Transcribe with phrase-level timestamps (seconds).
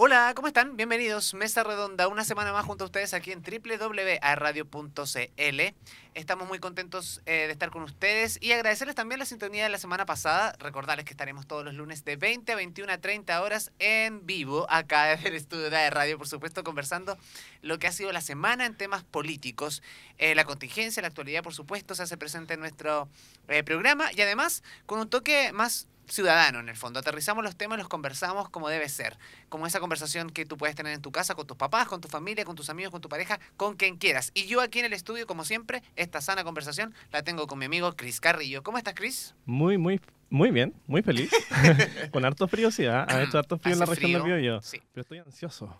[0.00, 0.76] Hola, ¿cómo están?
[0.76, 1.34] Bienvenidos.
[1.34, 4.00] Mesa Redonda, una semana más junto a ustedes aquí en www.radio.cl.
[6.14, 9.78] Estamos muy contentos eh, de estar con ustedes y agradecerles también la sintonía de la
[9.78, 10.54] semana pasada.
[10.60, 14.68] Recordarles que estaremos todos los lunes de 20 a 21 a 30 horas en vivo,
[14.70, 17.18] acá en el estudio de Radio, por supuesto, conversando
[17.62, 19.82] lo que ha sido la semana en temas políticos.
[20.18, 23.08] Eh, la contingencia, la actualidad, por supuesto, se hace presente en nuestro
[23.48, 27.00] eh, programa y además con un toque más ciudadano en el fondo.
[27.00, 29.18] Aterrizamos los temas, los conversamos como debe ser.
[29.48, 32.08] Como esa conversación que tú puedes tener en tu casa con tus papás, con tu
[32.08, 34.30] familia, con tus amigos, con tu pareja, con quien quieras.
[34.34, 37.66] Y yo aquí en el estudio, como siempre, esta sana conversación la tengo con mi
[37.66, 38.62] amigo Cris Carrillo.
[38.62, 39.34] ¿Cómo estás, Cris?
[39.44, 40.00] Muy, muy,
[40.30, 41.30] muy bien, muy feliz.
[42.12, 42.86] con harto frío, sí.
[42.86, 43.06] ¿ah?
[43.08, 44.62] Ha hecho harto frío en la región del Biobío.
[44.62, 44.80] Sí.
[44.92, 45.78] Pero estoy ansioso.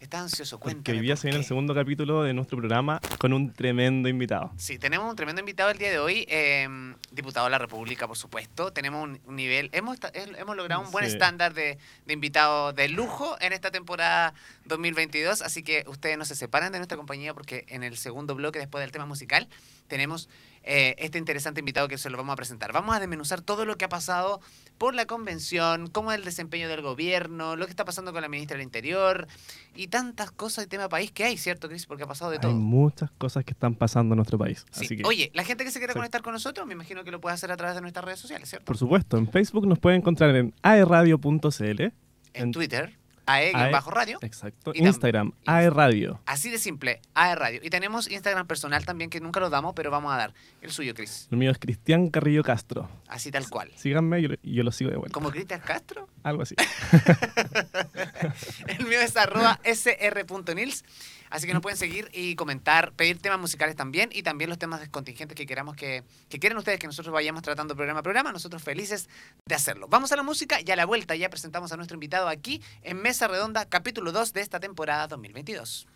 [0.00, 0.96] Estás ansioso, cuéntame.
[0.98, 4.50] hoy día se viene el segundo capítulo de nuestro programa con un tremendo invitado.
[4.56, 6.66] Sí, tenemos un tremendo invitado el día de hoy, eh,
[7.12, 8.72] diputado de la República, por supuesto.
[8.72, 11.12] Tenemos un, nivel, hemos, hemos logrado un buen Sí.
[11.12, 11.76] estándar de,
[12.06, 14.32] de invitados de lujo en esta temporada
[14.64, 18.58] 2022, así que ustedes no se separan de nuestra compañía porque en el segundo bloque,
[18.58, 19.48] después del tema musical,
[19.86, 20.30] tenemos
[20.62, 22.72] eh, este interesante invitado que se lo vamos a presentar.
[22.72, 24.40] Vamos a desmenuzar todo lo que ha pasado
[24.78, 28.28] por la convención, cómo es el desempeño del gobierno, lo que está pasando con la
[28.28, 29.26] ministra del Interior
[29.74, 31.86] y tantas cosas de tema país que hay, ¿cierto, Cris?
[31.86, 32.54] Porque ha pasado de Hay todo.
[32.54, 34.64] muchas cosas que están pasando en nuestro país.
[34.70, 34.84] Sí.
[34.86, 35.98] Así que, Oye, la gente que se quiera Sí.
[35.98, 38.48] conectar con nosotros, me imagino que lo puede hacer a través de nuestras redes sociales,
[38.48, 38.64] ¿cierto?
[38.66, 41.82] por supuesto, en Facebook nos pueden encontrar en aerradio.cl.
[41.82, 41.92] en,
[42.34, 44.18] en- Twitter, AE-radio.
[44.22, 44.72] Exacto.
[44.74, 46.20] Y tam- Instagram, y- aerradio.
[46.26, 47.60] Así de simple, AE Radio.
[47.62, 50.34] Y tenemos Instagram personal también, que nunca lo damos, pero vamos a dar.
[50.62, 51.28] El suyo, Cris.
[51.30, 52.88] El mío es Cristian Carrillo Castro.
[53.08, 53.70] Así tal cual.
[53.76, 55.12] Síganme y yo, yo lo sigo de vuelta.
[55.12, 56.08] ¿Como Cristian Castro?
[56.22, 56.54] Algo así.
[58.66, 60.84] El mío es arroba sr.nils.
[61.30, 64.86] Así que nos pueden seguir y comentar, pedir temas musicales también y también los temas
[64.88, 68.32] contingentes que queramos que, que quieren ustedes que nosotros vayamos tratando programa a programa.
[68.32, 69.08] Nosotros felices
[69.46, 69.86] de hacerlo.
[69.88, 73.00] Vamos a la música y a la vuelta ya presentamos a nuestro invitado aquí en
[73.00, 75.86] Mesa Redonda, capítulo 2 de esta temporada 2022.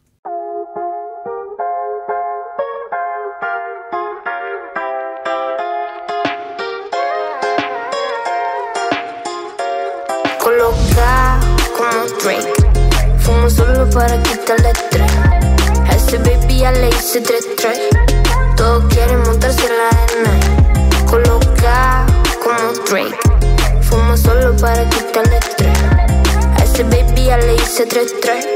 [10.39, 11.41] Coloca
[11.77, 12.53] como Drake.
[13.21, 15.24] Fumo solo para quitarle estrés.
[16.07, 17.79] Ese baby ya le hice tres tres.
[18.57, 21.07] Todos quieren montarse en la arena.
[21.07, 22.07] Coloca
[22.45, 23.19] como Drake.
[23.81, 25.79] Fumo solo para quitarle estrés.
[26.59, 28.47] A ese baby ya le hice tres tres.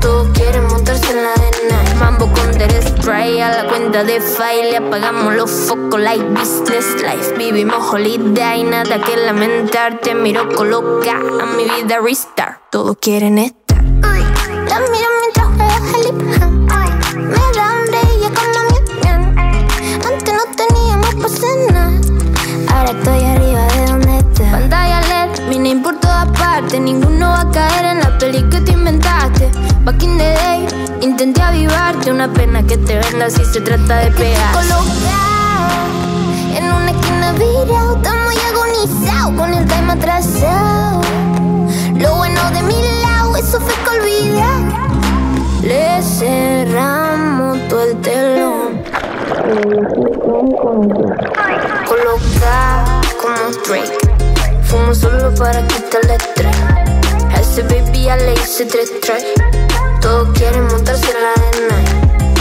[0.00, 1.94] Todos quieren montarse en la arena.
[2.00, 4.76] Mambo con der spray a la cuenta de file.
[4.76, 7.32] Apagamos los focos like business life.
[7.38, 10.00] Vivimos holiday, nada que lamentar.
[10.00, 12.58] Te miro coloca a mi vida restart.
[12.70, 13.82] Todos quieren estar.
[13.82, 16.51] La miro mientras juega
[26.80, 29.50] Ninguno va a caer en la peli que te inventaste.
[29.84, 30.66] Back in the day,
[31.02, 32.10] intenté avivarte.
[32.10, 34.52] Una pena que te venda si se trata de pegar.
[34.54, 34.82] Colocado
[36.56, 37.96] en una esquina virado.
[37.96, 41.00] Estamos agonizados con el time atrasado.
[41.96, 44.42] Lo bueno de mi lado, eso fue que olvidé.
[45.62, 48.82] Le cerramos todo el telón.
[51.86, 52.84] Coloca
[53.20, 54.11] como Drake.
[54.72, 56.56] Fumo solo para quitarle estrés.
[57.30, 59.22] A ese baby ya le hice tres tres.
[60.00, 61.76] Todos quieren montarse en la arena.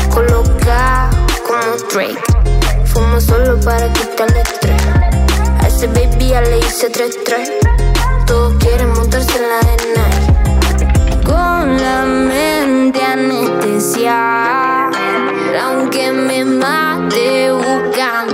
[0.09, 1.09] Coloca
[1.45, 2.23] como Drake.
[2.85, 4.81] Fumo solo para quitarle estrés.
[5.61, 7.51] A ese baby ya le hice tres tres.
[8.25, 10.05] Todos quieren montarse en la arena.
[11.25, 14.89] Con la mente anestesia.
[15.65, 18.30] Aunque me mate buscando,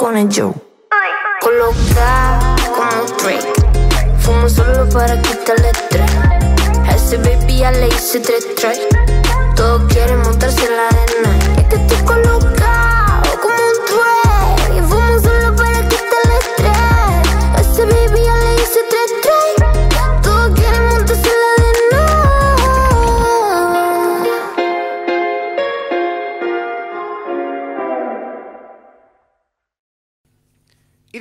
[0.00, 0.54] con el show.
[1.42, 2.40] Coloca
[2.74, 3.52] como Drake.
[4.20, 6.10] Fumo solo para quitarle estrés.
[6.88, 8.80] A ese baby ya le hice tres tres.
[9.56, 10.99] Todos quieren montarse en la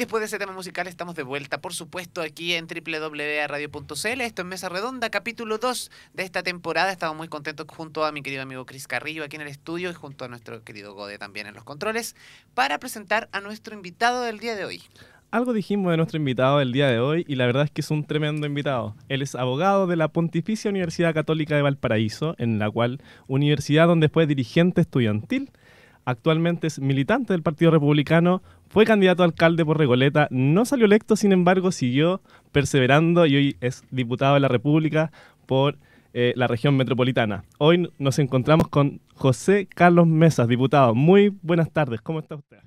[0.10, 4.22] después de ese tema musical estamos de vuelta, por supuesto, aquí en www.radio.cl.
[4.22, 6.92] Esto es Mesa Redonda, capítulo 2 de esta temporada.
[6.92, 9.94] Estamos muy contentos junto a mi querido amigo Cris Carrillo aquí en el estudio y
[9.94, 12.16] junto a nuestro querido Gode también en los controles
[12.56, 14.82] para presentar a nuestro invitado del día de hoy.
[15.30, 17.92] Algo dijimos de nuestro invitado del día de hoy y la verdad es que es
[17.92, 18.96] un tremendo invitado.
[19.10, 24.10] Él es abogado de la Pontificia Universidad Católica de Valparaíso, en la cual universidad donde
[24.10, 25.52] fue dirigente estudiantil.
[26.10, 31.16] Actualmente es militante del Partido Republicano, fue candidato a alcalde por Regoleta, no salió electo,
[31.16, 35.12] sin embargo, siguió perseverando y hoy es diputado de la República
[35.46, 35.78] por
[36.16, 37.44] eh, la región metropolitana.
[37.60, 40.96] Hoy nos encontramos con José Carlos Mesas, diputado.
[40.96, 42.58] Muy buenas tardes, ¿cómo está usted?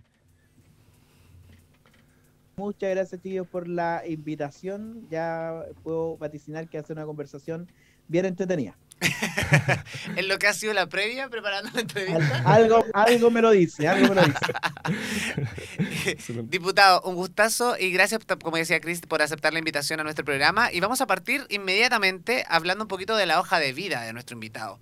[2.56, 5.08] Muchas gracias, tío, por la invitación.
[5.10, 7.66] Ya puedo vaticinar que hace una conversación
[8.06, 8.76] bien entretenida.
[10.16, 12.42] en lo que ha sido la previa preparando la entrevista.
[12.44, 16.16] algo, algo me lo dice, algo me lo dice.
[16.44, 20.72] Diputado, un gustazo y gracias, como decía Cris, por aceptar la invitación a nuestro programa.
[20.72, 24.34] Y vamos a partir inmediatamente hablando un poquito de la hoja de vida de nuestro
[24.34, 24.78] invitado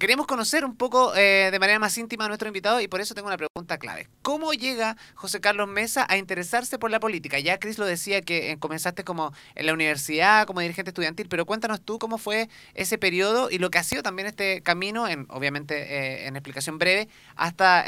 [0.00, 3.14] queremos conocer un poco eh, de manera más íntima a nuestro invitado y por eso
[3.14, 4.08] tengo una pregunta clave.
[4.22, 7.38] ¿Cómo llega José Carlos Mesa a interesarse por la política?
[7.38, 11.44] Ya Cris lo decía que eh, comenzaste como en la universidad, como dirigente estudiantil, pero
[11.44, 15.26] cuéntanos tú cómo fue ese periodo y lo que ha sido también este camino, en,
[15.28, 17.84] obviamente eh, en explicación breve, hasta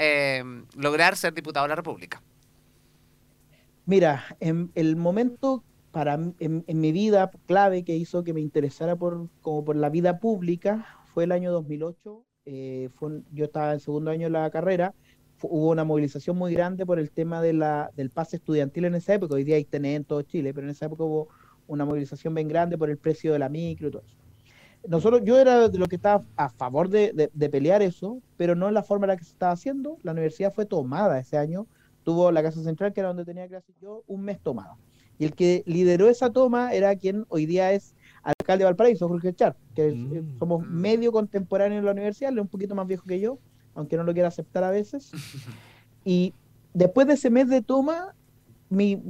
[0.77, 2.23] lograr ser diputado de la República.
[3.87, 8.97] Mira, en el momento para en, en, mi vida clave que hizo que me interesara
[8.97, 12.89] por como por la vida pública fue el año 2008, eh,
[13.33, 14.95] yo estaba en segundo año de la carrera,
[15.43, 19.15] hubo una movilización muy grande por el tema de la, del pase estudiantil en esa
[19.15, 21.29] época, hoy día hay TNE en todo Chile, pero en esa época hubo
[21.67, 24.17] una movilización bien grande por el precio de la micro y todo eso.
[24.89, 28.67] Nosotros, yo era de lo que estaba a favor de, de, pelear eso, pero no
[28.67, 29.99] en la forma en la que se estaba haciendo.
[30.03, 31.69] La universidad fue tomada ese año,
[32.03, 34.77] tuvo la Casa Central, que era donde tenía clases yo, un mes tomada.
[35.19, 39.35] Y el que lideró esa toma era quien hoy día es alcalde de Valparaíso, Jorge
[39.35, 40.39] Char, que eh, mm.
[40.39, 43.39] somos medio contemporáneos en la universidad, él es un poquito más viejo que yo,
[43.75, 45.11] aunque no lo quiera aceptar a veces.
[46.05, 46.35] Y
[46.75, 48.17] después de ese mes de toma,
[48.73, 49.01] mi,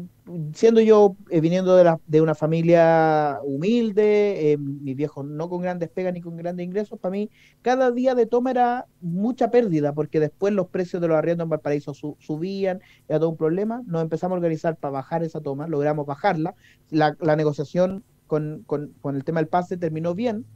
[0.55, 5.63] siendo yo eh, viniendo de, la, de, una familia humilde, eh, mi viejo no con
[5.63, 7.31] grandes pegas ni con grandes ingresos, para mí
[7.63, 11.51] cada día de toma era mucha pérdida, porque después los precios de los arriendos en
[11.51, 13.83] Valparaíso subían, era todo un problema.
[13.87, 16.57] Nos empezamos a organizar para bajar esa toma, logramos bajarla.
[16.91, 20.47] La, la negociación con, con, el tema del pase terminó bien.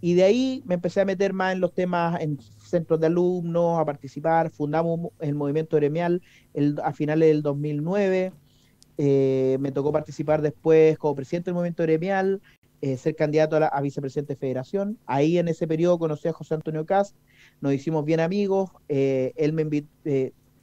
[0.00, 3.78] Y de ahí me empecé a meter más en los temas, en centros de alumnos,
[3.78, 4.50] a participar.
[4.50, 6.22] Fundamos el movimiento gremial
[6.54, 8.32] el, a finales del 2009.
[8.96, 12.40] Eh, me tocó participar después como presidente del movimiento gremial,
[12.80, 14.98] eh, ser candidato a, la, vicepresidente de federación.
[15.04, 17.14] Ahí en ese periodo conocí a José Antonio Cas,
[17.60, 18.70] nos hicimos bien amigos.
[18.88, 19.90] Eh, él me, invitó,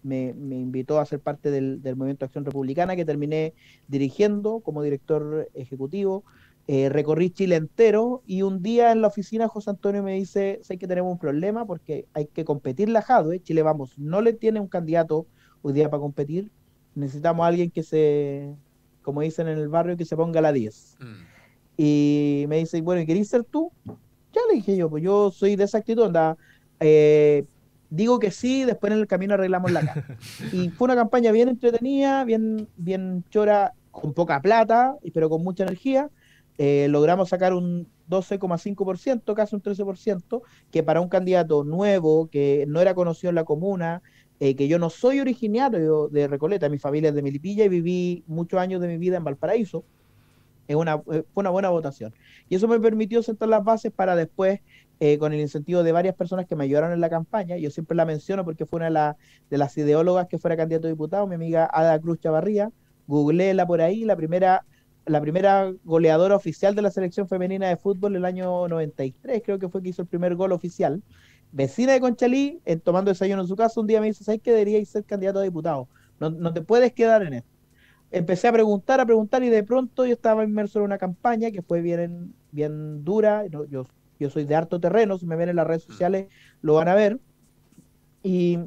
[0.03, 3.53] me, invitó a ser parte del, Movimiento de Acción Republicana que terminé
[3.87, 6.23] dirigiendo como director ejecutivo.
[6.67, 10.77] Eh, recorrí Chile entero y un día en la oficina José Antonio me dice, sé
[10.77, 14.59] que tenemos un problema porque hay que competir la JADO, Chile Vamos no le tiene
[14.59, 15.25] un candidato
[15.63, 16.51] hoy día para competir,
[16.93, 18.53] necesitamos a alguien que se,
[19.01, 20.97] como dicen en el barrio, que se ponga a la 10.
[20.99, 21.05] Mm.
[21.77, 23.71] Y me dice, bueno, ¿y querés ser tú?
[23.85, 26.37] Ya le dije yo, pues yo soy de esa actitud, anda,
[26.79, 27.45] eh,
[27.89, 30.17] digo que sí, después en el camino arreglamos la cara.
[30.53, 35.63] Y fue una campaña bien entretenida, bien, bien chora, con poca plata, pero con mucha
[35.63, 36.09] energía.
[36.57, 40.41] Eh, logramos sacar un 12,5%, casi un 13%,
[40.71, 44.01] que para un candidato nuevo, que no era conocido en la comuna,
[44.41, 48.23] eh, que yo no soy originario de Recoleta, mi familia es de Milipilla y viví
[48.27, 49.85] muchos años de mi vida en Valparaíso,
[50.69, 52.13] es una, eh, fue una buena votación.
[52.47, 54.61] Y eso me permitió sentar las bases para después
[54.99, 57.57] eh, con el incentivo de varias personas que me ayudaron en la campaña.
[57.57, 59.17] Yo siempre la menciono porque fue una
[59.49, 62.71] de, las ideólogas que fuera candidato a diputado, mi amiga Ada Cruz Chavarría.
[63.07, 64.63] Googleéla por ahí, la primera,
[65.83, 69.89] goleadora oficial de la selección femenina de fútbol el año 93, creo que fue que
[69.89, 71.01] hizo el primer gol oficial.
[71.51, 74.51] Vecina de Conchalí, en, tomando desayuno en su casa, un día me dice, ¿sabes que
[74.51, 75.87] deberíais ser candidato a diputado?
[76.19, 77.58] No, no te puedes quedar en esto
[78.11, 81.61] empecé a preguntar, a preguntar y de pronto yo estaba inmerso en una campaña que
[81.61, 83.45] fue bien, bien dura.
[83.47, 83.85] Yo
[84.19, 85.91] yo soy de harto terreno, si me ven en las redes mm.
[85.91, 86.27] sociales
[86.61, 87.19] lo van a ver.
[88.21, 88.59] Y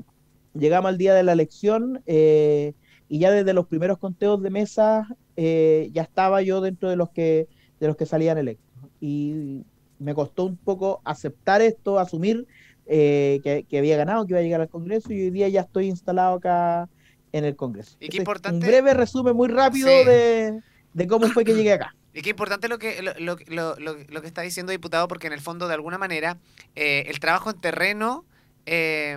[0.54, 2.72] llegamos al día de la elección eh,
[3.08, 5.06] y ya desde los primeros conteos de mesa
[5.36, 8.66] eh, ya estaba yo dentro de los que de los que salían electos.
[9.00, 9.64] Y
[9.98, 12.46] me costó un poco aceptar esto, asumir
[12.86, 15.86] eh, que, había ganado, que iba a llegar al Congreso y hoy día ya estoy
[15.88, 16.88] instalado acá
[17.32, 17.96] en el Congreso.
[18.00, 18.64] ¿Y qué importante...
[18.64, 20.60] Un breve resumen muy rápido de,
[20.92, 21.94] de cómo fue que llegué acá.
[22.14, 25.40] Y qué importante lo que, lo, lo, lo, que está diciendo diputado, porque en el
[25.40, 26.36] fondo, de alguna manera,
[26.76, 28.26] eh, el trabajo en terreno
[28.66, 29.16] eh,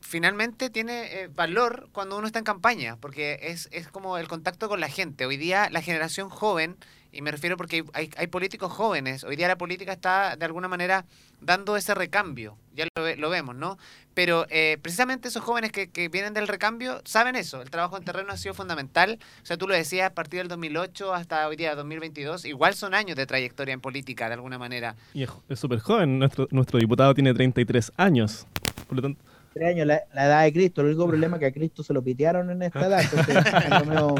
[0.00, 4.68] finalmente tiene eh, valor cuando uno está en campaña, porque es, es como el contacto
[4.68, 5.26] con la gente.
[5.26, 6.76] Hoy día la generación joven,
[7.16, 10.68] y me refiero porque hay, hay políticos jóvenes, hoy día la política está de alguna
[10.68, 11.06] manera
[11.40, 13.78] dando ese recambio, ya lo, lo vemos, ¿no?
[14.14, 18.04] Pero eh, precisamente esos jóvenes que, que vienen del recambio saben eso, el trabajo en
[18.04, 21.56] terreno ha sido fundamental, o sea, tú lo decías, a partir del 2008 hasta hoy
[21.56, 24.94] día 2022, igual son años de trayectoria en política, de alguna manera.
[25.14, 28.46] Y es súper joven, nuestro, nuestro diputado tiene 33 años.
[28.86, 29.22] Por lo tanto,
[29.56, 30.82] Tres años, la, la edad de Cristo.
[30.82, 33.00] El único problema es que a Cristo se lo pitearon en esta edad.
[33.00, 33.36] Entonces,
[33.86, 34.14] medio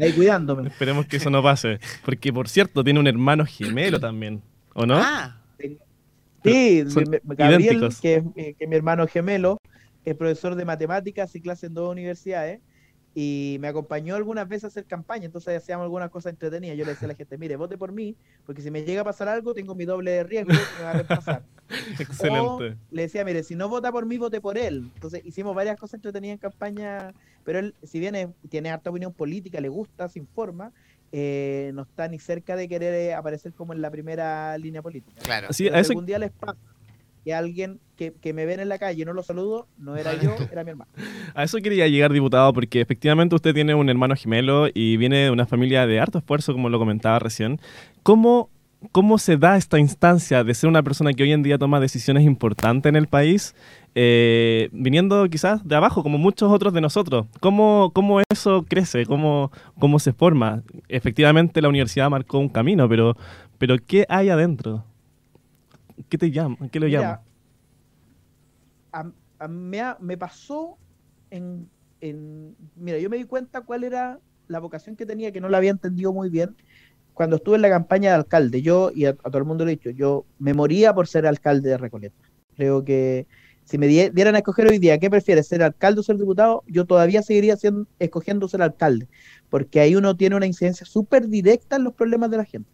[0.00, 0.68] ahí cuidándome.
[0.68, 1.78] esperemos que eso no pase.
[2.04, 4.42] Porque, por cierto, tiene un hermano gemelo también,
[4.74, 4.96] ¿o no?
[4.96, 5.38] Ah,
[6.44, 6.82] Sí,
[7.24, 9.58] Gabriel, que es, que es mi hermano gemelo,
[10.04, 12.60] es profesor de matemáticas y clase en dos universidades,
[13.14, 16.78] y me acompañó algunas veces a hacer campaña, entonces hacíamos algunas cosas entretenidas.
[16.78, 18.16] Yo le decía a la gente, mire, vote por mí,
[18.46, 20.90] porque si me llega a pasar algo, tengo mi doble de riesgo, que me va
[20.90, 21.44] a reemplazar.
[21.98, 22.48] Excelente.
[22.48, 22.58] O
[22.90, 24.90] le decía, mire, si no vota por mí, vote por él.
[24.94, 27.12] Entonces hicimos varias cosas entretenidas en campaña,
[27.44, 30.72] pero él, si bien es- tiene harta opinión política, le gusta, se informa,
[31.12, 35.20] eh, no está ni cerca de querer eh, aparecer como en la primera línea política.
[35.22, 35.48] claro.
[35.52, 36.56] Sí, a si eso, algún día les pasa
[37.24, 40.14] que alguien que, que me ven en la calle y no lo saludo, no era
[40.20, 40.90] yo, era mi hermano.
[41.34, 45.30] a eso quería llegar, diputado, porque efectivamente usted tiene un hermano gemelo y viene de
[45.30, 47.60] una familia de harto esfuerzo, como lo comentaba recién.
[48.02, 48.50] ¿Cómo,
[48.90, 52.24] ¿Cómo se da esta instancia de ser una persona que hoy en día toma decisiones
[52.24, 53.54] importantes en el país,
[53.94, 57.26] eh, viniendo quizás de abajo, como muchos otros de nosotros?
[57.38, 59.06] ¿Cómo, cómo eso crece?
[59.06, 60.62] ¿Cómo, ¿Cómo se forma?
[60.88, 63.16] Efectivamente, la universidad marcó un camino, pero,
[63.58, 64.84] pero ¿qué hay adentro?
[66.12, 66.68] ¿Qué te llama?
[66.70, 67.22] ¿Qué lo Mira, llama?
[68.92, 70.78] a- a- me, ha- me pasó
[71.30, 71.70] en,
[72.02, 75.56] en- Mira, yo me di cuenta cuál era la vocación que tenía, que no la
[75.56, 76.54] había entendido muy bien,
[77.14, 78.62] cuando estuve en la campaña de alcalde.
[78.62, 81.26] Yo, y a, a todo el mundo le he dicho, yo me moría por ser
[81.26, 82.16] alcalde de Recoleta.
[82.56, 83.26] Creo que
[83.64, 86.64] si me die- dieran a escoger hoy día, ¿qué prefieres, ser alcalde o ser diputado?
[86.66, 89.08] Yo todavía seguiría siendo, escogiendo ser alcalde,
[89.50, 92.71] porque ahí uno tiene una incidencia súper directa en los problemas de la gente.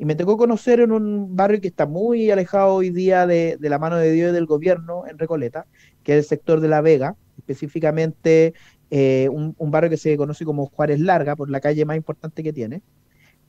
[0.00, 3.68] Y me tocó conocer en un barrio que está muy alejado hoy día de, de
[3.68, 5.66] la mano de Dios y del gobierno en Recoleta,
[6.02, 8.54] que es el sector de La Vega, específicamente
[8.90, 12.50] eh, un, barrio que se conoce como Juárez Larga, por la calle más importante que
[12.50, 12.80] tiene.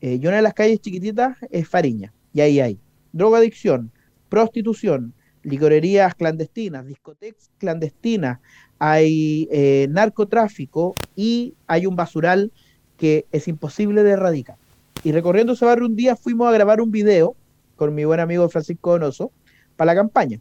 [0.02, 2.82] Eh, y una de las calles chiquititas es Fariña, y ahí hay
[3.14, 3.90] drogadicción,
[4.28, 8.40] prostitución, licorerías clandestinas, discotecas clandestinas,
[8.78, 12.52] hay eh, narcotráfico y hay un basural
[12.98, 14.58] que es imposible de erradicar.
[15.04, 17.36] Y recorriendo ese barrio un día fuimos a grabar un video
[17.76, 19.32] con mi buen amigo Francisco Donoso
[19.76, 20.40] para la campaña.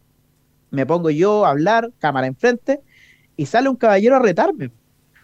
[0.69, 2.81] Me pongo yo a hablar, cámara enfrente,
[3.35, 4.71] y sale un caballero a retarme.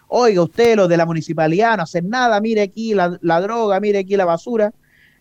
[0.08, 4.16] Oiga, usted, los de la municipalidad, no hacen nada, mire aquí la, droga, mire aquí
[4.16, 4.72] la basura.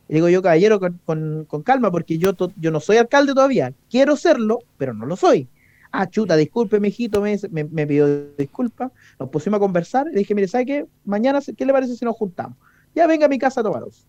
[0.10, 3.74] Y digo yo, caballero, con, con- con calma, porque yo, yo no soy alcalde todavía.
[3.90, 5.48] Quiero serlo, pero no lo soy.
[5.92, 8.92] Ah, chuta, disculpe, mijito, me, me, me pidió disculpas.
[9.20, 10.86] Nos pusimos a conversar y dije, mire, ¿sabe qué?
[11.06, 12.58] Mañana, ¿qué le parece si nos juntamos?
[12.98, 14.08] Ya venga a mi casa a tomaros.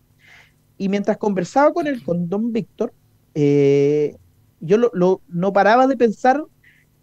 [0.77, 2.93] Y mientras conversaba con él, con don Víctor,
[3.35, 4.15] eh,
[4.59, 6.43] yo lo- no paraba de pensar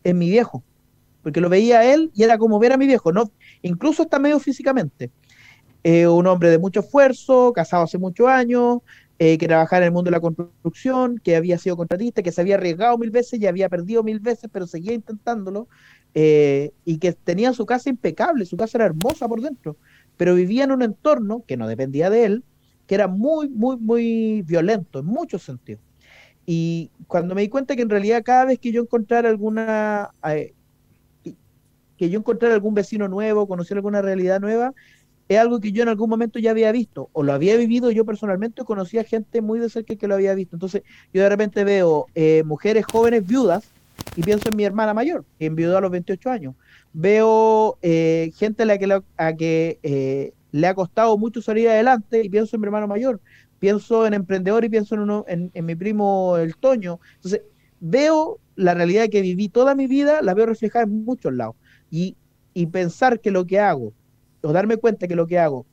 [0.05, 0.64] en mi viejo,
[1.23, 4.19] porque lo veía a él y era como ver a mi viejo, no, incluso hasta
[4.19, 5.12] medio físicamente.
[5.85, 8.78] Eh, un hombre de mucho esfuerzo, casado hace muchos años,
[9.19, 12.40] eh, que trabajaba en el mundo de la construcción, que había sido contratista, que se
[12.43, 15.69] había arriesgado mil veces y había perdido mil veces, pero seguía intentándolo,
[16.85, 19.76] y que tenía su casa impecable, su casa era hermosa por dentro,
[20.16, 22.44] pero vivía en un entorno que no dependía de él,
[22.87, 25.82] que era muy, muy, muy violento en muchos sentidos.
[26.46, 30.54] Y cuando me di cuenta que en realidad cada vez que yo encontrara alguna, eh,
[31.96, 34.75] que- yo encontrara algún vecino nuevo, conociera alguna realidad nueva,
[35.28, 38.04] es algo que yo en algún momento ya había visto, o lo había vivido yo
[38.06, 40.56] personalmente, o conocía gente muy de cerca que lo había visto.
[40.56, 40.82] Entonces,
[41.12, 43.75] yo de repente veo eh, mujeres jóvenes viudas
[44.14, 46.56] y pienso en mi hermana mayor, que enviudó a los 28 años.
[46.99, 52.25] Veo eh, gente a la que, a que eh, le ha costado mucho salir adelante
[52.25, 53.21] y pienso en mi hermano mayor.
[53.59, 56.99] Pienso en emprendedor y pienso en, uno, en, en mi primo el Toño.
[57.17, 57.43] Entonces,
[57.81, 61.57] veo la realidad que viví toda mi vida, la veo reflejada en muchos lados.
[61.91, 62.17] Y,
[62.55, 63.93] y pensar que lo que hago,
[64.41, 65.67] o darme cuenta que lo que hago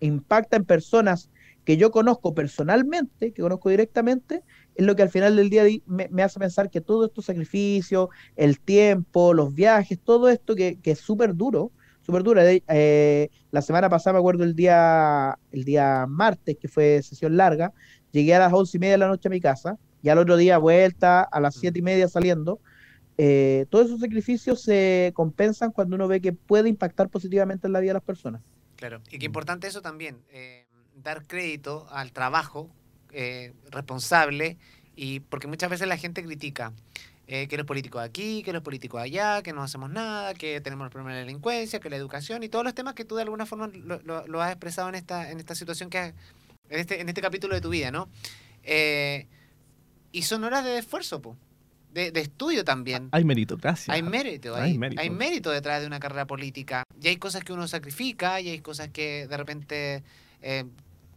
[0.00, 1.28] impacta en personas
[1.64, 4.42] que yo conozco personalmente, que conozco directamente,
[4.74, 7.24] es lo que al final del día di- me, me hace pensar que todos estos
[7.24, 12.40] sacrificios, el tiempo, los viajes, todo esto que, que es súper duro, súper duro.
[12.44, 17.72] Eh, la semana pasada me acuerdo el día, el día martes, que fue sesión larga,
[18.12, 20.36] llegué a las once y media de la noche a mi casa, y al otro
[20.36, 22.60] día vuelta a las siete y media saliendo.
[23.16, 27.80] Eh, todos esos sacrificios se compensan cuando uno ve que puede impactar positivamente en la
[27.80, 28.42] vida de las personas.
[28.76, 32.70] Claro, y qué importante eso también, eh, dar crédito al trabajo
[33.12, 34.56] eh, responsable,
[34.96, 36.72] y porque muchas veces la gente critica.
[37.26, 40.84] eh, que los políticos aquí, que los políticos allá, que no hacemos nada, que tenemos
[40.84, 43.22] el problema de la delincuencia, que la educación y todos los temas que tú de
[43.22, 46.14] alguna forma lo, lo- lo has expresado en esta, en esta situación que has-
[46.68, 48.10] en este, en este capítulo de tu vida, ¿no?
[48.62, 49.26] Eh,
[50.12, 51.34] y son horas de esfuerzo, po,
[51.94, 53.08] de, de estudio también.
[53.12, 53.94] Hay meritocracia.
[53.94, 55.00] Hay mérito, Hay hay, mérito.
[55.00, 56.82] hay mérito detrás de una carrera política.
[57.00, 60.02] Y hay cosas que uno sacrifica, y hay cosas que de repente
[60.44, 60.64] eh,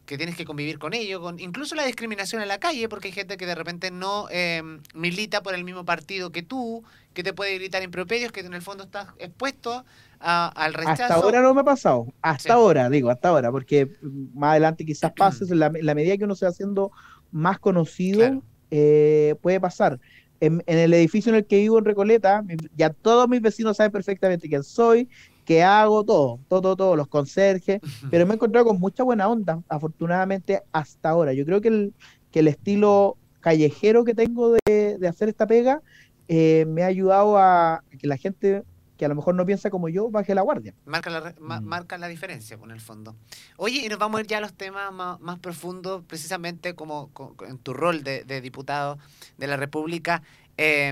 [0.05, 3.11] que tienes que convivir con ello, con incluso la discriminación en la calle, porque hay
[3.13, 4.63] gente que de repente no eh,
[4.95, 6.81] milita por el mismo partido que tú,
[7.13, 9.83] que te puede gritar improperios, que en el fondo estás expuesto
[10.21, 11.03] a- al rechazo.
[11.03, 12.49] Hasta ahora no me ha pasado, hasta Sí.
[12.49, 13.89] ahora, digo, hasta ahora, porque
[14.33, 16.91] más adelante quizás pase, en la, en la medida que uno se va haciendo
[17.29, 18.43] más conocido, Claro.
[18.71, 19.99] eh, puede pasar.
[20.39, 22.43] En, en el edificio en el que vivo en Recoleta,
[22.75, 25.09] ya todos mis vecinos saben perfectamente quién soy,
[25.47, 27.79] qué hago, todo, todo, todo, todo, los conserjes,
[28.11, 31.31] pero me he encontrado con mucha buena onda, afortunadamente, hasta ahora.
[31.31, 31.93] Yo creo que el,
[32.31, 35.81] que el estilo callejero que tengo de, de hacer esta pega
[36.27, 38.63] eh, me ha ayudado a que la gente
[38.97, 40.73] que a lo mejor no piensa como yo baje la guardia.
[40.85, 41.65] Marca la, re- ma- Mm.
[41.65, 43.15] marca la diferencia, con el fondo.
[43.55, 47.09] Oye, y nos vamos a ir ya a los temas más, más profundos, precisamente como
[47.13, 48.97] co- co- en tu rol de, de diputado
[49.37, 50.23] de la República.
[50.57, 50.91] Eh,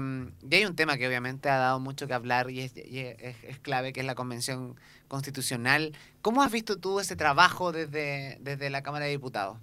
[0.49, 3.43] y hay un tema que obviamente ha dado mucho que hablar y, es, y es-
[3.43, 5.93] es- clave, que es la Convención Constitucional.
[6.21, 9.57] ¿Cómo has visto tú ese trabajo desde, desde la Cámara de Diputados?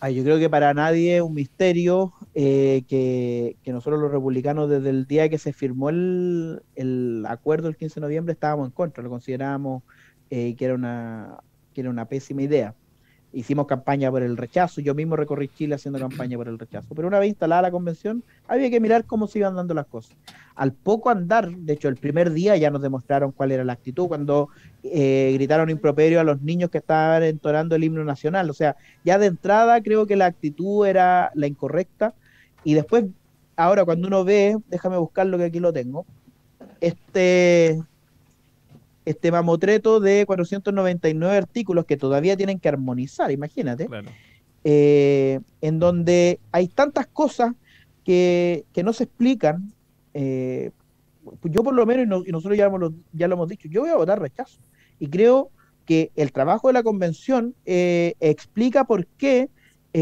[0.00, 4.70] Ay, yo creo que para nadie es un misterio eh, que, que nosotros los republicanos
[4.70, 8.72] desde el día que se firmó el, el acuerdo el 15 de noviembre estábamos en
[8.72, 9.82] contra, lo considerábamos
[10.30, 11.38] eh, que, era una,
[11.72, 12.76] que era una pésima idea.
[13.30, 17.08] Hicimos campaña por el rechazo, yo mismo recorrí Chile haciendo campaña por el rechazo, pero
[17.08, 20.16] una vez instalada la convención había que mirar cómo se iban dando las cosas.
[20.54, 24.08] Al poco andar, de hecho el primer día ya nos demostraron cuál era la actitud
[24.08, 24.48] cuando
[24.82, 29.18] eh, gritaron improperio a los niños que estaban entonando el himno nacional, o sea, ya
[29.18, 32.14] de entrada creo que la actitud era la incorrecta
[32.64, 33.04] y después,
[33.56, 36.06] ahora cuando uno ve, déjame buscarlo que aquí lo tengo,
[36.80, 37.82] este,
[39.08, 44.08] este mamotreto de 499 artículos que todavía tienen que armonizar, imagínate, Claro.
[44.64, 47.52] eh, en donde hay tantas cosas
[48.04, 49.72] que, que no se explican.
[50.14, 50.70] eh,
[51.44, 53.82] yo por lo menos, y, no- y nosotros ya, lo- ya lo hemos dicho, yo
[53.82, 54.58] voy a votar rechazo.
[54.98, 55.50] Y creo
[55.84, 59.48] que el trabajo de la convención eh, explica por qué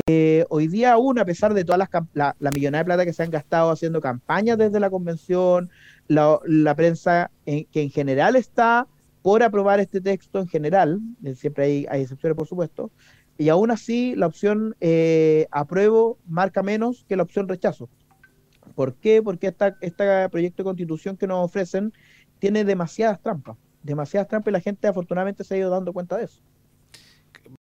[0.09, 3.13] eh, hoy día aún, a pesar de todas las la, la millonada de plata que
[3.13, 5.69] se han gastado haciendo campañas desde la convención,
[6.09, 8.87] la, la prensa en- que en general está
[9.27, 12.93] por aprobar este texto en general, eh, siempre hay, hay excepciones por supuesto,
[13.37, 17.89] y aún así la opción eh, apruebo marca menos que la opción rechazo.
[18.77, 19.25] ¿Por qué?
[19.25, 21.93] Porque esta, este proyecto de constitución que nos ofrecen
[22.39, 26.27] tiene demasiadas trampas, demasiadas trampas y la gente afortunadamente se ha ido dando cuenta de
[26.27, 26.41] eso.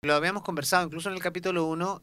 [0.02, 2.00] Lo habíamos conversado incluso en el capítulo 1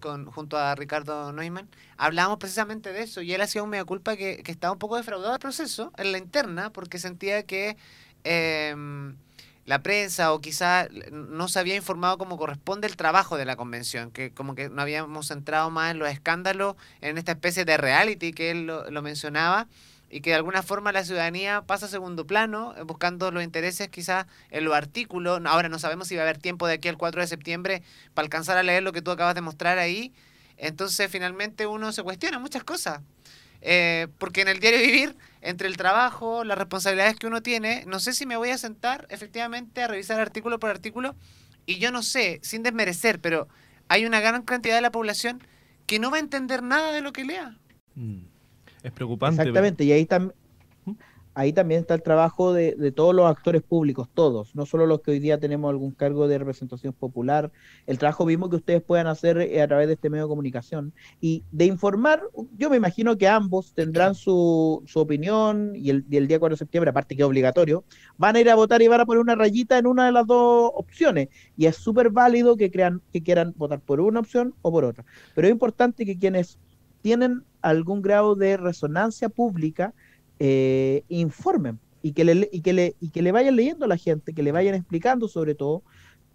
[0.00, 1.70] con, junto a Ricardo Neumann.
[1.96, 4.98] Hablábamos precisamente de eso y él hacía un mea culpa que, que estaba un poco
[4.98, 7.78] defraudado del proceso en la interna porque sentía que
[8.24, 9.16] em,
[9.66, 14.10] la prensa o quizá no se había informado como corresponde el trabajo de la convención,
[14.10, 18.32] que como que no habíamos centrado más en los escándalos, en esta especie de reality
[18.32, 19.68] que él lo, lo mencionaba
[20.14, 23.88] y que de alguna forma la ciudadanía pasa a segundo plano, eh, buscando los intereses
[23.88, 25.40] quizás en los artículos.
[25.44, 27.82] Ahora no sabemos si va a haber tiempo de aquí al 4 de septiembre
[28.14, 30.12] para alcanzar a leer lo que tú acabas de mostrar ahí.
[30.56, 33.00] Entonces finalmente uno se cuestiona muchas cosas.
[33.66, 37.98] Eh, porque en el diario vivir, entre el trabajo, las responsabilidades que uno tiene, no
[37.98, 41.16] sé si me voy a sentar efectivamente a revisar artículo por artículo
[41.64, 43.48] y yo no sé, sin desmerecer, pero
[43.88, 45.42] hay una gran cantidad de la población
[45.86, 47.56] que no va a entender nada de lo que lea.
[47.94, 48.24] Mm.
[48.82, 49.38] Es preocupante.
[49.38, 50.34] pero- Exactamente, y ahí, tam-
[51.34, 55.10] ahí también está el trabajo de, todos los actores públicos, todos, no solo los que
[55.10, 57.50] hoy día tenemos algún cargo de representación popular,
[57.86, 60.92] el trabajo mismo que ustedes puedan hacer eh, a través de este medio de comunicación.
[61.20, 62.22] Y de informar,
[62.56, 66.54] yo me imagino que ambos tendrán su, su opinión y el, y el día 4
[66.54, 67.84] de septiembre, aparte que es obligatorio,
[68.16, 70.26] van a ir a votar y van a poner una rayita en una de las
[70.26, 71.28] dos opciones.
[71.56, 75.04] Y es súper válido que, crean, que quieran votar por una opción o por otra,
[75.34, 76.58] pero es importante que quienes
[77.02, 79.92] tienen algún grado de resonancia pública
[80.38, 83.96] eh, informen y que, le, y, que le, y que le vayan leyendo a la
[83.96, 85.82] gente, que le vayan explicando sobre todo,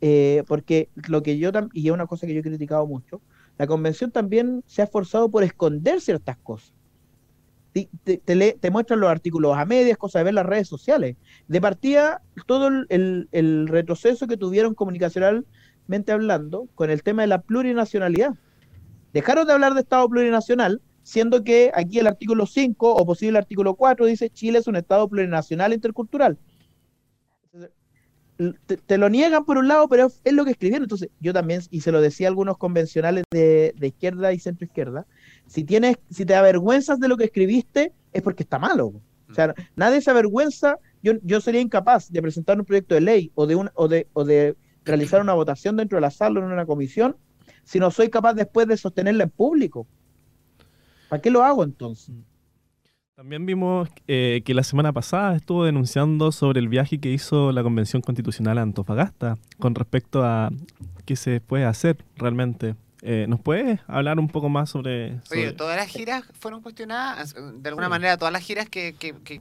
[0.02, 3.22] eh, porque lo que yo, y es una cosa que yo he criticado mucho,
[3.58, 6.74] la convención también se ha esforzado por esconder ciertas cosas.
[7.72, 7.88] Te,
[8.26, 11.18] te, lee- te muestran los artículos a medias, cosas de ver las redes sociales.
[11.48, 18.32] De partida, todo el retroceso que tuvieron comunicacionalmente hablando con el tema de la plurinacionalidad.
[19.14, 23.74] Dejaron de hablar de Estado plurinacional, siendo que aquí el artículo 5 o posible artículo
[23.74, 26.38] 4 dice Chile es un Estado plurinacional intercultural.
[28.68, 30.84] te, te lo niegan por un lado, pero es, lo que escribieron.
[30.84, 34.66] Entonces, yo también, y se lo decía a algunos convencionales de, de izquierda y centro
[34.66, 35.08] izquierda,
[35.48, 38.94] si tienes, si te avergüenzas de lo que escribiste, es porque está malo.
[39.32, 40.78] O sea, nadie se avergüenza.
[41.02, 44.08] Yo, yo sería incapaz de presentar un proyecto de ley o de, un, o de,
[44.14, 47.16] o de realizar una votación dentro de la sala o en una comisión
[47.64, 49.88] si no soy capaz después de sostenerla en público.
[51.10, 52.16] ¿Para qué lo hago entonces?
[53.16, 57.64] También vimos eh, que la semana pasada estuvo denunciando sobre el viaje que hizo la
[57.64, 60.52] Convención Constitucional a Antofagasta con respecto a
[61.06, 62.76] qué se puede hacer realmente.
[63.02, 67.34] Eh, ¿Nos puedes hablar un poco más sobre, sobre- Oye, todas las giras fueron cuestionadas,
[67.34, 69.40] de alguna manera todas las giras que, que, que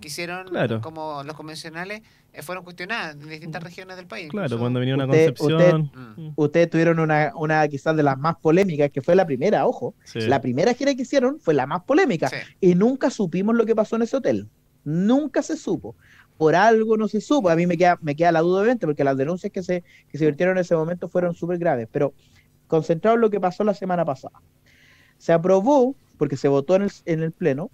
[0.49, 0.81] Claro.
[0.81, 4.31] como los convencionales eh, fueron cuestionadas en distintas regiones del país.
[4.31, 5.91] Claro, incluso- cuando vinieron a Usted- Concepción.
[6.17, 6.29] Mm.
[6.37, 9.95] Ustedes tuvieron una, una quizás de las más polémicas, que fue la primera, ojo.
[10.05, 10.21] Sí.
[10.21, 12.29] La primera gira que hicieron fue la más polémica.
[12.29, 12.37] Sí.
[12.61, 14.47] Y nunca supimos lo que pasó en ese hotel.
[14.85, 15.97] Nunca se supo.
[16.37, 17.49] Por algo no se supo.
[17.51, 20.19] A mí me queda, me queda la duda, obviamente, porque las denuncias que se, que
[20.19, 21.89] se vertieron en ese momento fueron súper graves.
[21.91, 22.15] Pero
[22.69, 24.41] concentrado en lo que pasó la semana pasada.
[25.19, 27.71] Se aprobó, porque se votó en el, en el Pleno,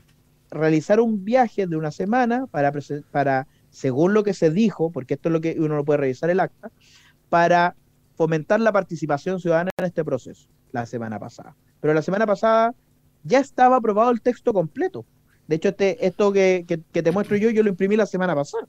[0.51, 2.73] realizar un viaje de una semana para,
[3.11, 6.31] para, según lo que se dijo, porque esto es lo que uno no puede revisar
[6.31, 6.71] el acta,
[7.29, 7.75] para
[8.17, 11.57] fomentar la participación ciudadana en este proceso, la semana pasada.
[11.81, 12.75] Pero la semana pasada
[13.25, 15.05] ya estaba aprobado el texto completo.
[15.49, 18.35] De hecho, este, esto que, que- que te muestro yo, yo lo imprimí la semana
[18.35, 18.67] pasada.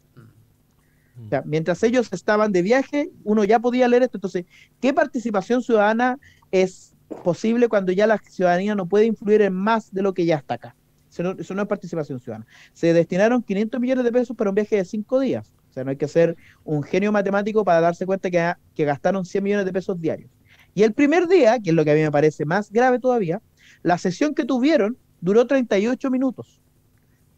[1.46, 4.18] Mientras ellos estaban de viaje, uno ya podía leer esto.
[4.18, 4.46] Entonces,
[4.82, 6.20] ¿qué participación ciudadana
[6.52, 10.36] es posible cuando ya la ciudadanía no puede influir en más de lo que ya
[10.38, 10.76] está acá?
[11.10, 12.46] Eso no, eso no es participación ciudadana.
[12.74, 15.54] Se destinaron 500 millones de pesos para un viaje de cinco días.
[15.70, 19.26] O sea, no hay que ser un genio matemático para darse cuenta que, que gastaron
[19.26, 20.30] 100 millones de pesos diarios.
[20.74, 23.42] Y el primer día, que es lo que a mí me parece más grave todavía,
[23.82, 26.60] la sesión que tuvieron duró 38 minutos.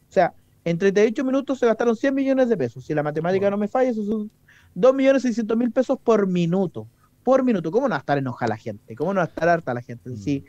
[0.09, 0.33] O sea,
[0.69, 2.83] en 38 minutos se gastaron 100 millones de pesos.
[2.83, 4.29] Si la matemática no me falla, eso son
[4.75, 6.89] 2 millones 600 mil pesos por minuto.
[7.23, 7.71] Por minuto.
[7.71, 8.93] ¿Cómo no va a estar enojada la gente?
[8.93, 10.17] ¿Cómo no va a estar harta la gente?
[10.17, 10.43] Si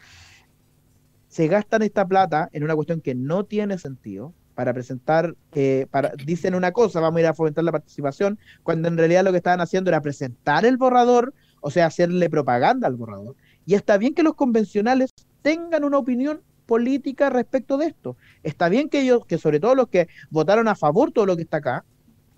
[1.28, 6.12] se gastan esta plata en una cuestión que no tiene sentido para presentar, eh, para,
[6.24, 9.36] dicen una cosa, vamos a ir a fomentar la participación, cuando en realidad lo que
[9.36, 13.36] estaban haciendo era presentar el borrador, o sea, hacerle propaganda al borrador.
[13.66, 18.16] Y está bien que los convencionales tengan una opinión política respecto de esto.
[18.42, 21.42] Está bien que ellos, que sobre todo los que votaron a favor todo lo que
[21.42, 21.84] está acá,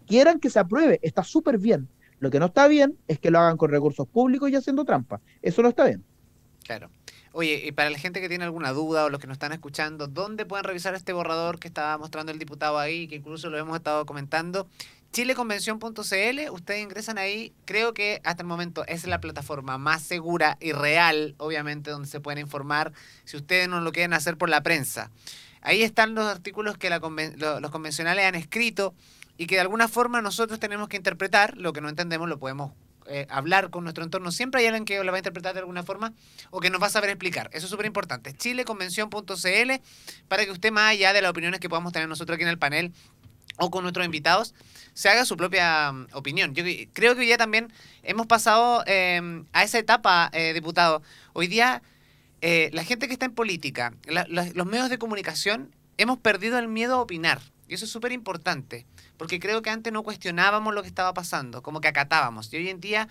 [0.06, 1.00] quieran que se apruebe.
[1.02, 1.88] Está súper bien.
[2.20, 5.20] Lo que no está bien es que lo hagan con recursos públicos y haciendo trampa.
[5.42, 6.04] Eso no está bien.
[6.64, 6.90] Claro.
[7.32, 10.06] Oye, y para la gente que tiene alguna duda o los que nos están escuchando,
[10.06, 13.76] ¿dónde pueden revisar este borrador que estaba mostrando el diputado ahí, que incluso lo hemos
[13.76, 14.68] estado comentando?
[15.12, 20.70] Chileconvención.cl, ustedes ingresan ahí, creo que hasta el momento es la plataforma más segura y
[20.70, 22.92] real, obviamente, donde se pueden informar
[23.24, 25.10] si ustedes no lo quieren hacer por la prensa.
[25.62, 28.94] Ahí están los artículos que los convencionales han escrito
[29.36, 32.72] y que de alguna forma nosotros tenemos que interpretar, lo que no entendemos lo podemos
[33.06, 34.30] eh, hablar con nuestro entorno.
[34.30, 36.12] Siempre hay alguien que lo va a interpretar de alguna forma
[36.50, 37.50] o que nos va a saber explicar.
[37.52, 38.32] Eso es súper importante.
[38.34, 39.72] Chileconvención.cl
[40.28, 42.58] para que usted, más allá de las opiniones que podamos tener nosotros aquí en el
[42.58, 42.92] panel
[43.60, 44.54] o con nuestros invitados,
[44.94, 46.54] se haga su propia mm, opinión.
[46.54, 51.02] Yo creo que hoy día también hemos pasado eh, a esa etapa, eh, diputado.
[51.34, 51.82] Hoy día,
[52.40, 53.92] eh, la gente que está en política,
[54.28, 57.40] los medios de comunicación, hemos perdido el miedo a opinar.
[57.68, 58.84] Y eso es súper importante,
[59.16, 62.52] porque creo que antes no cuestionábamos lo que estaba pasando, como que acatábamos.
[62.52, 63.08] Y hoy en día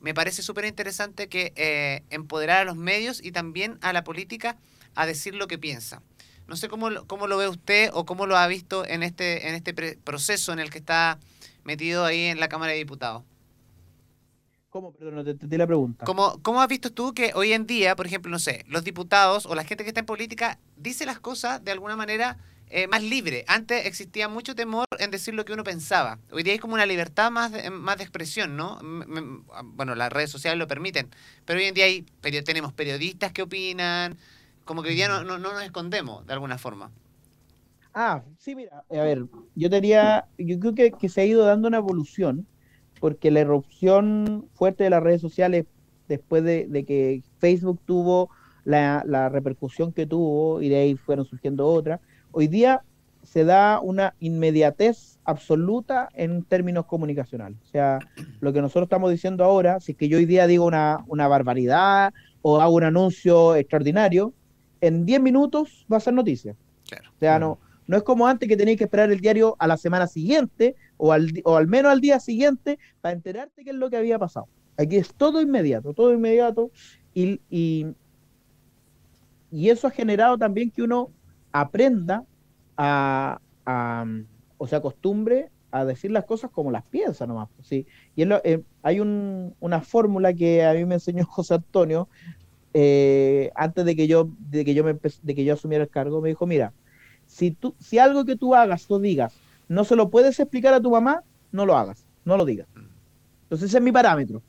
[0.00, 4.58] me parece súper interesante que eh, empoderar a los medios y también a la política
[4.94, 6.02] a decir lo que piensa.
[6.52, 9.48] No sé cómo, lo- cómo lo ve usted o cómo lo ha visto en este,
[9.48, 11.18] en este proceso en el que está
[11.64, 13.22] metido ahí en la Cámara de Diputados.
[14.68, 14.92] ¿Cómo?
[14.92, 16.04] Perdón, te entendí la pregunta.
[16.04, 19.46] ¿Cómo, ¿Cómo has visto tú que hoy en día, por ejemplo, no sé, los diputados
[19.46, 22.36] o la gente que está en política dice las cosas de alguna manera
[22.68, 23.46] eh, más libre?
[23.48, 26.18] Antes existía mucho temor en decir lo que uno pensaba.
[26.30, 28.78] Hoy día hay como una libertad más de, más de expresión, ¿no?
[28.82, 31.08] M- Bueno, las redes sociales lo permiten,
[31.46, 32.02] pero hoy en día hay,
[32.44, 34.18] tenemos periodistas que opinan,
[34.64, 36.90] como que hoy día no, no, no nos escondemos de alguna forma.
[37.94, 41.68] Ah, sí, mira, a ver, yo diría, yo creo que, que se ha ido dando
[41.68, 42.46] una evolución,
[43.00, 45.66] porque la erupción fuerte de las redes sociales
[46.08, 48.30] después de, de que Facebook tuvo
[48.64, 52.82] la, la repercusión que tuvo y de ahí fueron surgiendo otras, hoy día
[53.22, 57.58] se da una inmediatez absoluta en términos comunicacionales.
[57.62, 57.98] O sea,
[58.40, 61.28] lo que nosotros estamos diciendo ahora, si es que yo hoy día digo una, una
[61.28, 64.32] barbaridad o hago un anuncio extraordinario,
[64.82, 66.54] en 10 minutos va a ser noticia.
[66.86, 67.10] Claro.
[67.16, 69.76] O sea, no, no es como antes que tenías que esperar el diario a la
[69.76, 73.88] semana siguiente o al, o al menos al día siguiente para enterarte qué es lo
[73.88, 74.48] que había pasado.
[74.76, 76.70] Aquí es todo inmediato, todo inmediato
[77.14, 77.86] y, y,
[79.50, 81.10] y eso ha generado también que uno
[81.52, 82.24] aprenda
[82.76, 84.04] a, a,
[84.58, 87.48] o se acostumbre a decir las cosas como las piensa nomás.
[87.62, 87.86] ¿sí?
[88.14, 92.08] Y eh, hay un, una fórmula que a mí me enseñó José Antonio
[92.74, 96.20] eh, antes de que yo de que yo me de que yo asumiera el cargo.
[96.20, 96.72] Me dijo, mira,
[97.26, 99.34] si tú si algo que tú hagas o digas
[99.68, 102.68] no se lo puedes explicar a tu mamá, no lo hagas, no lo digas.
[103.44, 104.42] Entonces ese es mi parámetro.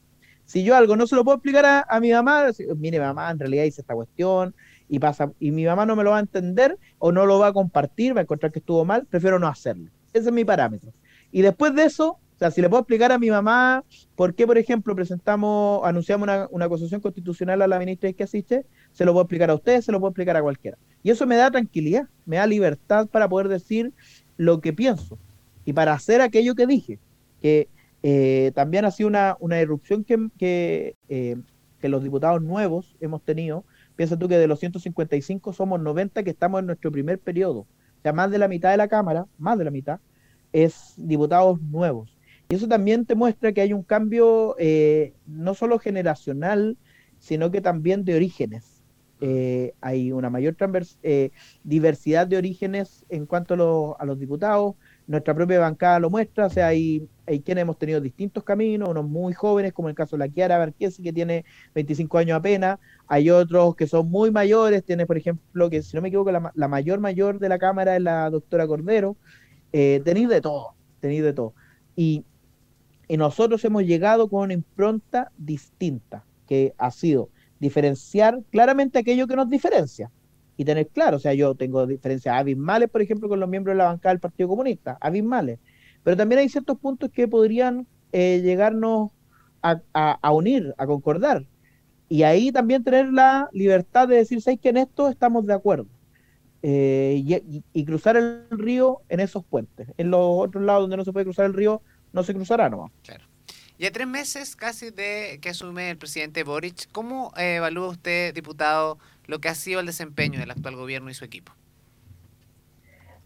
[0.45, 3.39] Si yo algo no se lo puedo explicar a, a mi mamá, mire mamá, en
[3.39, 4.53] realidad hice esta cuestión
[4.89, 7.47] y pasa y mi mamá no me lo va a entender o no lo va
[7.47, 9.89] a compartir, va a encontrar que estuvo mal, prefiero no hacerlo.
[10.11, 10.91] Ese es mi parámetro.
[11.31, 13.83] Y después de eso, sea, si le puedo explicar a mi mamá
[14.15, 18.65] por qué, por ejemplo, presentamos, anunciamos una, una acusación constitucional a la ministra que asiste,
[18.91, 20.77] se lo puedo explicar a usted, se lo puedo explicar a cualquiera.
[21.03, 23.93] Y eso me da tranquilidad, me da libertad para poder decir
[24.37, 25.17] lo que pienso
[25.65, 26.99] y para hacer aquello que dije,
[27.41, 27.69] que
[28.01, 31.37] eh, también ha sido una, una irrupción que, que, eh,
[31.79, 33.63] que los diputados nuevos hemos tenido.
[33.95, 37.59] Piensa tú que de los 155 somos 90 que estamos en nuestro primer periodo.
[37.59, 39.99] O sea, más de la mitad de la Cámara, más de la mitad,
[40.51, 42.12] es diputados nuevos.
[42.53, 46.77] Y eso también te muestra que hay un cambio eh, no solo generacional,
[47.17, 48.83] sino que también de orígenes.
[49.21, 50.55] Eh, hay una mayor
[51.01, 51.31] eh,
[51.63, 54.75] diversidad de orígenes en cuanto a, los diputados.
[55.07, 59.05] Nuestra propia bancada lo muestra, o sea, hay, hay quienes hemos tenido distintos caminos, unos
[59.05, 63.31] muy jóvenes, como el caso de la Kiara Barquesi, que tiene 25 años apenas, hay
[63.31, 66.99] otros que son muy mayores, tiene, por ejemplo, que si no me equivoco, la, mayor
[66.99, 69.17] mayor de la Cámara es la doctora Cordero,
[69.71, 71.55] eh, tenéis de todo, tenéis de todo.
[71.95, 72.23] Y,
[73.17, 79.49] nosotros hemos llegado con una impronta distinta, que ha sido diferenciar claramente aquello que nos
[79.49, 80.11] diferencia
[80.57, 83.79] y tener claro, o sea, yo tengo diferencias abismales, por ejemplo, con los miembros de
[83.79, 85.59] la bancada del Partido Comunista, abismales,
[86.03, 89.11] pero también hay ciertos puntos que podrían eh, llegarnos
[89.61, 91.45] a, a, unir, a concordar,
[92.09, 95.87] y ahí también tener la libertad de decir, ¿sabes que en esto estamos de acuerdo?
[96.65, 99.89] Eh, y, cruzar el río en esos puentes.
[99.97, 101.81] En los otros lados donde no se puede cruzar el río,
[102.13, 102.91] no se cruzará nomás.
[103.03, 103.25] Claro.
[103.77, 108.33] Y a tres meses casi de que asume el presidente Boric, ¿cómo eh, evalúa usted,
[108.33, 111.51] diputado, lo que ha sido el desempeño del actual gobierno y su equipo?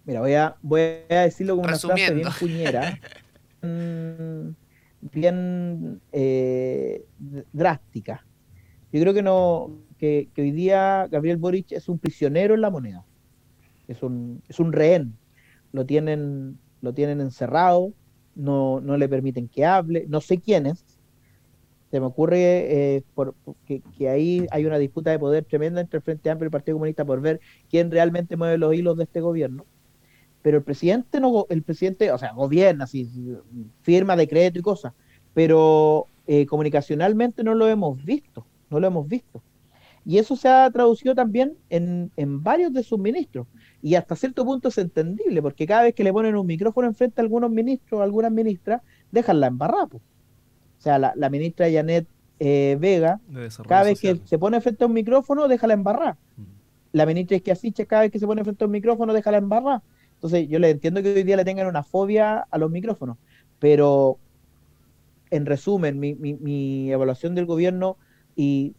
[0.06, 3.00] Mira, voy a, voy a decirlo como una frase bien puñera,
[3.62, 4.50] mm,
[5.12, 7.06] bien eh,
[7.52, 8.26] drástica.
[8.92, 9.70] Yo creo que no
[10.00, 13.06] que, que hoy día Gabriel Boric es un prisionero en la moneda
[13.88, 15.18] es un, es un rehén.
[15.72, 17.94] Lo tienen, lo tienen encerrado,
[18.38, 20.86] no, no le permiten que hable, no sé quién es.
[21.92, 23.34] Se me ocurre eh, por,
[23.66, 26.76] que, ahí hay una disputa de poder tremenda entre el Frente Amplio y el Partido
[26.76, 29.66] Comunista por ver quién realmente mueve los hilos de este gobierno.
[30.42, 33.10] Pero el presidente no, el presidente, o sea, gobierna, así,
[33.82, 34.94] firma decreto y cosas,
[35.34, 39.42] pero eh, comunicacionalmente no lo hemos visto, no lo hemos visto.
[40.08, 43.46] Y eso se ha traducido también en, en varios de sus ministros
[43.82, 47.22] y hasta cierto punto es entendible, porque cada vez que le ponen un micrófono enfrente
[47.22, 49.86] a algunos ministros o algunas ministras, dejan la embarrada.
[49.86, 50.02] O
[50.80, 52.08] sea, la, ministra Janet
[52.40, 53.20] eh, Vega,
[53.68, 56.18] cada vez que se pone frente a un micrófono, deja la embarrada.
[56.38, 56.44] Mm.
[56.94, 59.84] La ministra Esquiasiche, cada vez que se pone frente a un micrófono, deja la embarrada.
[60.16, 63.18] Entonces, yo le entiendo que hoy día le tengan una fobia a los micrófonos,
[63.60, 64.18] pero
[65.30, 67.98] en resumen, mi, mi, mi evaluación del gobierno
[68.36, 68.74] y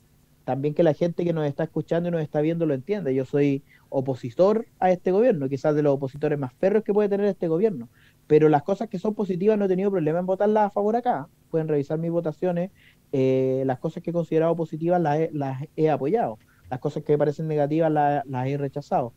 [0.49, 3.11] también que la gente que nos está escuchando y nos está viendo lo entienda.
[3.11, 7.27] Yo soy opositor a este gobierno, quizás de los opositores más férreos que puede tener
[7.27, 7.91] este gobierno.
[8.27, 11.29] Pero las cosas que son positivas no he tenido problema en votarlas a favor acá.
[11.51, 12.71] Pueden revisar mis votaciones.
[13.13, 16.39] Eh, las cosas que he considerado positivas las he, las he apoyado.
[16.71, 19.13] Las cosas que me parecen negativas las, he rechazado.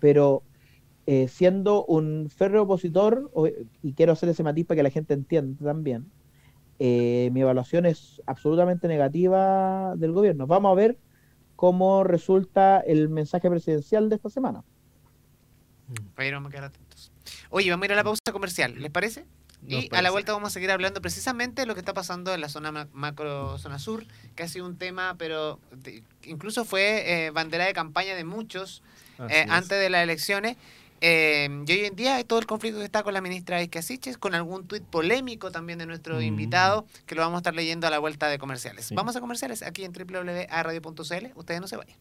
[0.00, 0.42] Pero
[1.06, 3.30] eh, siendo un férreo opositor,
[3.84, 6.10] y quiero hacer ese matiz para que la gente entienda también,
[6.84, 10.48] eh, mi evaluación es absolutamente negativa del gobierno.
[10.48, 10.98] Vamos a ver
[11.54, 14.64] cómo resulta el mensaje presidencial de esta semana.
[16.16, 17.12] vamos a quedar atentos.
[17.50, 19.26] Oye, vamos a ir a la pausa comercial, ¿les parece?
[19.64, 22.40] Y a la vuelta vamos a seguir hablando precisamente de lo que está pasando en
[22.40, 25.60] la zona macro, zona sur, que ha sido un tema, pero
[26.24, 28.82] incluso fue eh, bandera de campaña de muchos
[29.30, 30.56] eh, antes de las elecciones.
[31.04, 34.18] Eh, y hoy en día hay todo el conflicto que está con la ministra Iscasiches,
[34.18, 36.22] con algún tuit polémico también de nuestro mm.
[36.22, 38.92] invitado, que lo vamos a estar leyendo a la vuelta de comerciales.
[38.92, 41.26] Vamos a comerciales aquí en www.radio.cl.
[41.34, 41.98] Ustedes no se vayan.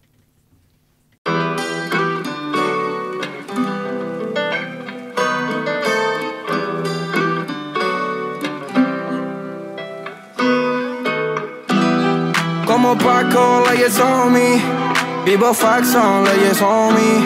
[12.68, 13.64] Como Paco,
[14.04, 14.81] on me.
[15.26, 17.20] Vivo faxon, leyes on me.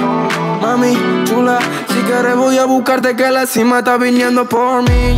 [0.62, 5.18] Mami, chula, si quieres voy a buscarte que la cima está viniendo por mí.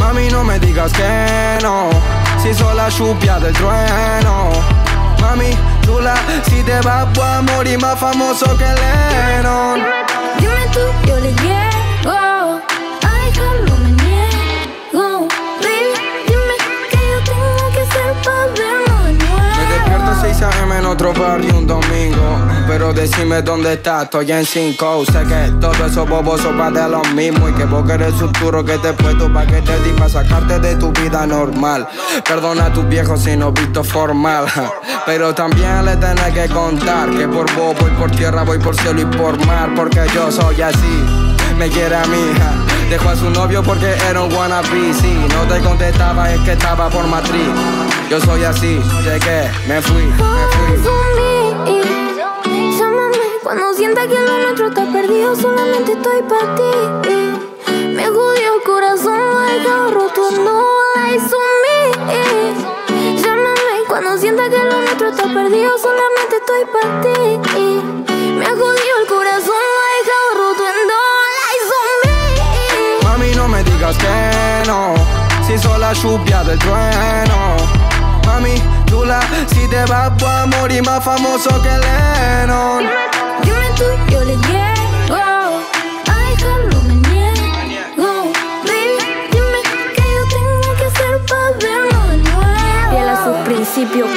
[0.00, 1.90] Mami, no me digas que no,
[2.42, 4.50] si soy la chupia del trueno.
[5.20, 5.50] Mami,
[5.82, 6.14] chula,
[6.48, 9.82] si te vas voy a morir más famoso que Lennon.
[10.38, 12.60] Dime tú, yo le llego,
[20.40, 22.38] en otro barrio un domingo.
[22.66, 25.04] Pero decime dónde estás, estoy en cinco.
[25.04, 27.48] Sé que todo eso bobos son de lo mismo.
[27.48, 30.76] Y que vos querés futuro que te he puesto pa' que te di sacarte de
[30.76, 31.88] tu vida normal.
[32.24, 34.46] Perdona a tus viejos si no visto formal.
[35.06, 39.00] Pero también le tenés que contar que por vos voy por tierra, voy por cielo
[39.00, 39.70] y por mar.
[39.74, 41.04] Porque yo soy así,
[41.56, 42.52] me quiere a mi hija.
[42.88, 44.94] Dejó a su novio porque era un wannabe.
[44.94, 47.48] Si no te contestaba, es que estaba por matriz.
[48.08, 50.98] Yo soy así, llegué, me fui, me fui.
[53.42, 56.62] Cuando sienta que lo nuestro está perdido, solamente estoy para ti.
[57.94, 60.62] Me jodió el corazón, dejado roto, no
[60.96, 63.22] lies on me.
[63.22, 67.67] Llámame cuando sienta que lo nuestro está perdido, solamente estoy para ti.
[73.88, 74.94] No me digas que no,
[75.46, 77.56] si soy la lluvia del trueno.
[78.26, 82.84] Mami, chula, si te vas voy a morir más famoso que Lennon.
[83.42, 84.77] Dime tú, yo le llego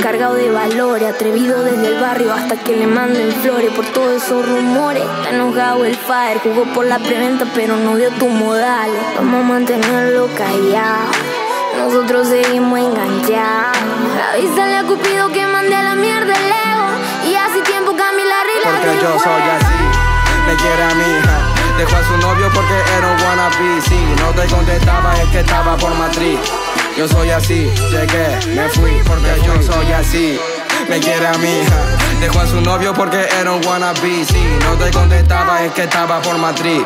[0.01, 4.43] cargado de valores, atrevido desde el barrio hasta que le manden flores por todos esos
[4.47, 5.03] rumores.
[5.03, 8.99] Está enojado el fire, jugó por la preventa pero no dio tus modales.
[9.15, 11.11] Vamos a mantenerlo callado.
[11.77, 13.77] Nosotros seguimos enganchados.
[14.33, 17.29] Avísale a Cupido que mande a la mierda el ego.
[17.29, 19.83] Y hace tiempo Camila Rila Porque yo soy así,
[20.47, 21.77] me quiere a mi hija.
[21.77, 23.81] Dejó a su novio porque era un wannabe.
[23.87, 26.39] Si no te contestaba, es que estaba por matriz.
[26.97, 30.39] Yo soy así, llegué, me fui porque yo soy así.
[30.89, 31.97] Me quiere a mi hija.
[32.19, 34.25] Dejó a su novio porque era un wannabe.
[34.25, 36.83] Si no te contestaba, es que estaba por matriz.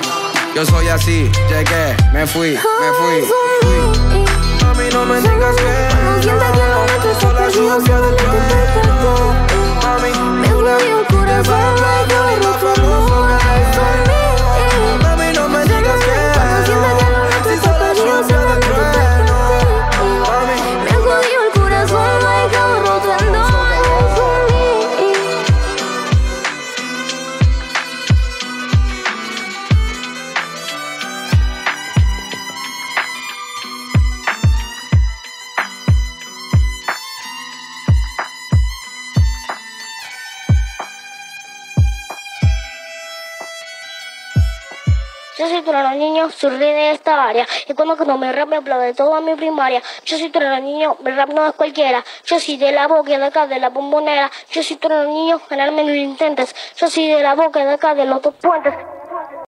[0.55, 3.27] Yo soy así, llegué, me fui, me fui.
[4.61, 5.87] Mami, no me digas que
[6.95, 8.15] está sola perdido, lluvia del.
[9.83, 11.75] Mami, Me jodió el corazón,
[12.09, 13.04] el
[46.35, 47.47] soy de esta área.
[47.67, 49.81] Y cuando no me rap me hablo de toda mi primaria.
[50.05, 52.03] Yo soy Torero Niño, mi rap no es cualquiera.
[52.25, 54.29] Yo soy de la boca de acá, de la bombonera.
[54.51, 56.55] Yo soy Torero Niño, ganarme lo intentes.
[56.77, 58.73] Yo soy de la boca de acá, de los dos puentes.